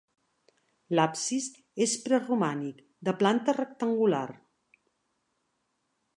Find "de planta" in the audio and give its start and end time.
3.09-3.57